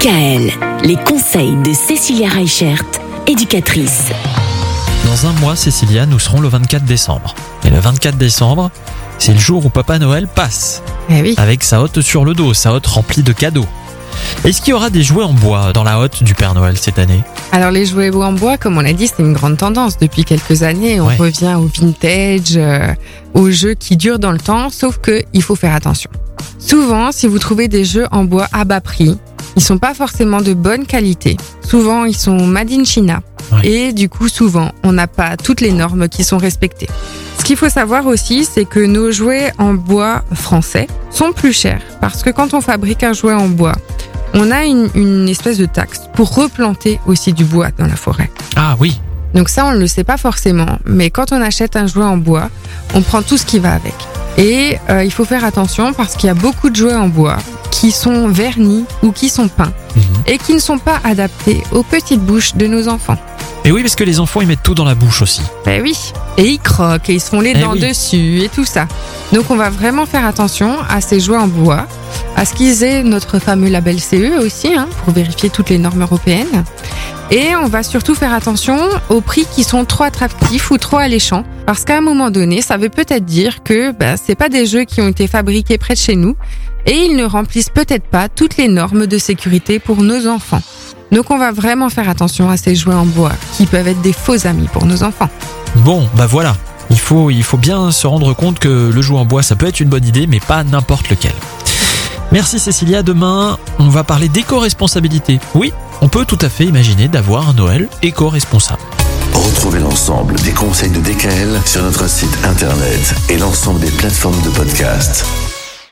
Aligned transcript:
DKL, 0.00 0.50
les 0.82 0.96
conseils 0.96 1.54
de 1.62 1.74
Cécilia 1.74 2.30
Reichert, 2.30 2.82
éducatrice. 3.26 4.04
Dans 5.04 5.26
un 5.26 5.32
mois, 5.40 5.56
Cécilia, 5.56 6.06
nous 6.06 6.18
serons 6.18 6.40
le 6.40 6.48
24 6.48 6.84
décembre. 6.86 7.34
Et 7.66 7.70
le 7.70 7.78
24 7.78 8.16
décembre, 8.16 8.70
c'est 9.18 9.34
le 9.34 9.38
jour 9.38 9.66
où 9.66 9.68
Papa 9.68 9.98
Noël 9.98 10.26
passe, 10.26 10.82
Eh 11.10 11.20
oui. 11.20 11.34
avec 11.36 11.62
sa 11.62 11.82
hotte 11.82 12.00
sur 12.00 12.24
le 12.24 12.32
dos, 12.32 12.54
sa 12.54 12.72
hotte 12.72 12.86
remplie 12.86 13.22
de 13.22 13.32
cadeaux. 13.34 13.66
Est-ce 14.44 14.62
qu'il 14.62 14.70
y 14.70 14.74
aura 14.74 14.88
des 14.88 15.02
jouets 15.02 15.24
en 15.24 15.34
bois 15.34 15.74
dans 15.74 15.84
la 15.84 15.98
hotte 16.00 16.22
du 16.22 16.32
Père 16.34 16.54
Noël 16.54 16.78
cette 16.78 16.98
année? 16.98 17.20
Alors 17.52 17.70
les 17.70 17.84
jouets 17.84 18.10
en 18.14 18.32
bois, 18.32 18.56
comme 18.56 18.78
on 18.78 18.80
l'a 18.80 18.94
dit, 18.94 19.06
c'est 19.06 19.22
une 19.22 19.34
grande 19.34 19.58
tendance 19.58 19.98
depuis 19.98 20.24
quelques 20.24 20.62
années. 20.62 20.98
On 21.00 21.08
Ouais. 21.08 21.16
revient 21.16 21.56
au 21.58 21.66
vintage, 21.78 22.56
euh, 22.56 22.94
aux 23.34 23.50
jeux 23.50 23.74
qui 23.74 23.98
durent 23.98 24.18
dans 24.18 24.32
le 24.32 24.40
temps, 24.40 24.70
sauf 24.70 24.96
que 24.98 25.22
il 25.34 25.42
faut 25.42 25.56
faire 25.56 25.74
attention. 25.74 26.10
Souvent, 26.58 27.12
si 27.12 27.26
vous 27.26 27.38
trouvez 27.38 27.68
des 27.68 27.84
jeux 27.84 28.06
en 28.12 28.24
bois 28.24 28.46
à 28.52 28.64
bas 28.64 28.80
prix, 28.80 29.18
ils 29.56 29.62
sont 29.62 29.78
pas 29.78 29.94
forcément 29.94 30.40
de 30.40 30.54
bonne 30.54 30.86
qualité. 30.86 31.36
Souvent, 31.62 32.04
ils 32.04 32.16
sont 32.16 32.46
made 32.46 32.70
in 32.70 32.84
China. 32.84 33.20
Ouais. 33.52 33.66
Et 33.66 33.92
du 33.92 34.08
coup, 34.08 34.28
souvent, 34.28 34.70
on 34.84 34.92
n'a 34.92 35.06
pas 35.06 35.36
toutes 35.36 35.60
les 35.60 35.72
normes 35.72 36.08
qui 36.08 36.24
sont 36.24 36.38
respectées. 36.38 36.88
Ce 37.38 37.44
qu'il 37.44 37.56
faut 37.56 37.68
savoir 37.68 38.06
aussi, 38.06 38.44
c'est 38.44 38.64
que 38.64 38.80
nos 38.80 39.10
jouets 39.10 39.52
en 39.58 39.74
bois 39.74 40.22
français 40.32 40.86
sont 41.10 41.32
plus 41.32 41.52
chers. 41.52 41.82
Parce 42.00 42.22
que 42.22 42.30
quand 42.30 42.54
on 42.54 42.60
fabrique 42.60 43.02
un 43.02 43.12
jouet 43.12 43.34
en 43.34 43.48
bois, 43.48 43.74
on 44.34 44.50
a 44.50 44.64
une, 44.64 44.88
une 44.94 45.28
espèce 45.28 45.58
de 45.58 45.66
taxe 45.66 46.02
pour 46.14 46.34
replanter 46.34 47.00
aussi 47.06 47.32
du 47.32 47.44
bois 47.44 47.68
dans 47.76 47.86
la 47.86 47.96
forêt. 47.96 48.30
Ah 48.56 48.76
oui, 48.78 49.00
Donc 49.34 49.48
ça, 49.48 49.66
on 49.66 49.72
ne 49.72 49.78
le 49.78 49.86
sait 49.86 50.04
pas 50.04 50.16
forcément, 50.16 50.78
mais 50.84 51.10
quand 51.10 51.32
on 51.32 51.40
achète 51.40 51.76
un 51.76 51.86
jouet 51.86 52.04
en 52.04 52.16
bois, 52.16 52.50
on 52.94 53.02
prend 53.02 53.22
tout 53.22 53.36
ce 53.36 53.46
qui 53.46 53.58
va 53.58 53.72
avec. 53.72 53.94
Et 54.38 54.78
euh, 54.88 55.04
il 55.04 55.10
faut 55.10 55.24
faire 55.24 55.44
attention 55.44 55.92
parce 55.92 56.14
qu'il 56.14 56.28
y 56.28 56.30
a 56.30 56.34
beaucoup 56.34 56.70
de 56.70 56.76
jouets 56.76 56.94
en 56.94 57.08
bois 57.08 57.36
qui 57.80 57.92
sont 57.92 58.28
vernis 58.28 58.84
ou 59.02 59.10
qui 59.10 59.28
sont 59.30 59.48
peints 59.48 59.72
Mhm. 59.96 60.02
et 60.26 60.36
qui 60.38 60.52
ne 60.54 60.58
sont 60.58 60.78
pas 60.78 61.00
adaptés 61.02 61.62
aux 61.72 61.82
petites 61.82 62.20
bouches 62.20 62.54
de 62.54 62.66
nos 62.66 62.88
enfants. 62.88 63.16
Et 63.64 63.72
oui, 63.72 63.82
parce 63.82 63.94
que 63.96 64.04
les 64.04 64.20
enfants, 64.20 64.40
ils 64.40 64.46
mettent 64.46 64.62
tout 64.62 64.74
dans 64.74 64.84
la 64.84 64.94
bouche 64.94 65.20
aussi. 65.22 65.42
Ben 65.66 65.82
oui. 65.82 65.96
Et 66.38 66.44
ils 66.46 66.58
croquent 66.58 67.10
et 67.10 67.14
ils 67.14 67.20
se 67.20 67.28
font 67.30 67.40
les 67.40 67.52
Eh 67.56 67.60
dents 67.60 67.72
oui. 67.72 67.80
dessus 67.80 68.40
et 68.42 68.48
tout 68.48 68.64
ça. 68.64 68.86
Donc 69.32 69.50
on 69.50 69.56
va 69.56 69.68
vraiment 69.70 70.06
faire 70.06 70.24
attention 70.26 70.76
à 70.88 71.00
ces 71.00 71.20
jouets 71.20 71.36
en 71.38 71.46
bois, 71.48 71.86
à 72.36 72.44
ce 72.44 72.54
qu'ils 72.54 72.82
aient 72.82 73.02
notre 73.02 73.38
fameux 73.38 73.68
label 73.68 73.98
CE 74.00 74.38
aussi, 74.44 74.74
hein, 74.74 74.88
pour 75.04 75.12
vérifier 75.14 75.50
toutes 75.50 75.70
les 75.70 75.78
normes 75.78 76.02
européennes. 76.02 76.64
Et 77.30 77.54
on 77.54 77.66
va 77.68 77.82
surtout 77.82 78.14
faire 78.14 78.32
attention 78.32 78.78
aux 79.08 79.20
prix 79.20 79.46
qui 79.54 79.62
sont 79.62 79.84
trop 79.84 80.04
attractifs 80.04 80.70
ou 80.70 80.78
trop 80.78 80.96
alléchants, 80.96 81.44
parce 81.66 81.84
qu'à 81.84 81.98
un 81.98 82.00
moment 82.00 82.30
donné, 82.30 82.60
ça 82.62 82.76
veut 82.76 82.88
peut-être 82.88 83.24
dire 83.24 83.62
que 83.62 83.92
ben, 83.92 84.16
c'est 84.22 84.34
pas 84.34 84.48
des 84.48 84.66
jeux 84.66 84.84
qui 84.84 85.00
ont 85.00 85.06
été 85.08 85.26
fabriqués 85.28 85.78
près 85.78 85.94
de 85.94 85.98
chez 86.00 86.16
nous, 86.16 86.34
et 86.86 86.94
ils 86.94 87.16
ne 87.16 87.24
remplissent 87.24 87.70
peut-être 87.70 88.06
pas 88.06 88.28
toutes 88.28 88.56
les 88.56 88.68
normes 88.68 89.06
de 89.06 89.18
sécurité 89.18 89.78
pour 89.78 90.02
nos 90.02 90.26
enfants. 90.26 90.62
Donc 91.12 91.30
on 91.30 91.38
va 91.38 91.52
vraiment 91.52 91.88
faire 91.88 92.08
attention 92.08 92.50
à 92.50 92.56
ces 92.56 92.74
jouets 92.74 92.94
en 92.94 93.06
bois, 93.06 93.32
qui 93.56 93.66
peuvent 93.66 93.88
être 93.88 94.00
des 94.00 94.12
faux 94.12 94.46
amis 94.46 94.68
pour 94.72 94.86
nos 94.86 95.02
enfants. 95.02 95.28
Bon, 95.76 96.08
bah 96.14 96.26
voilà. 96.26 96.56
Il 96.90 96.98
faut, 96.98 97.30
il 97.30 97.42
faut 97.44 97.56
bien 97.56 97.92
se 97.92 98.06
rendre 98.06 98.34
compte 98.34 98.58
que 98.58 98.90
le 98.92 99.02
jouet 99.02 99.18
en 99.18 99.24
bois, 99.24 99.42
ça 99.42 99.54
peut 99.54 99.66
être 99.66 99.80
une 99.80 99.88
bonne 99.88 100.04
idée, 100.04 100.26
mais 100.26 100.40
pas 100.40 100.64
n'importe 100.64 101.08
lequel. 101.08 101.34
Merci 102.32 102.58
Cécilia. 102.58 103.02
Demain, 103.02 103.58
on 103.78 103.88
va 103.88 104.04
parler 104.04 104.28
d'éco-responsabilité. 104.28 105.40
Oui, 105.54 105.72
on 106.00 106.08
peut 106.08 106.24
tout 106.24 106.38
à 106.40 106.48
fait 106.48 106.64
imaginer 106.64 107.08
d'avoir 107.08 107.48
un 107.48 107.54
Noël 107.54 107.88
éco-responsable. 108.02 108.82
Retrouvez 109.32 109.80
l'ensemble 109.80 110.34
des 110.40 110.52
conseils 110.52 110.90
de 110.90 111.00
DKL 111.00 111.60
sur 111.64 111.82
notre 111.82 112.08
site 112.08 112.36
internet 112.44 113.14
et 113.28 113.38
l'ensemble 113.38 113.80
des 113.80 113.90
plateformes 113.90 114.40
de 114.42 114.50
podcast. 114.50 115.24